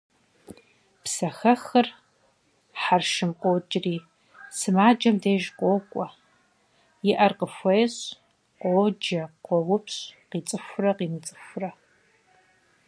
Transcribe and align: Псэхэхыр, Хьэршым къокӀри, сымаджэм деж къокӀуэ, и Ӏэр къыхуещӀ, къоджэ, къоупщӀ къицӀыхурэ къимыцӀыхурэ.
Псэхэхыр, 1.03 1.87
Хьэршым 2.81 3.31
къокӀри, 3.41 3.97
сымаджэм 4.57 5.15
деж 5.23 5.43
къокӀуэ, 5.59 6.07
и 7.09 7.11
Ӏэр 7.17 7.33
къыхуещӀ, 7.39 8.01
къоджэ, 8.61 9.21
къоупщӀ 9.45 9.99
къицӀыхурэ 10.29 10.91
къимыцӀыхурэ. 10.97 11.71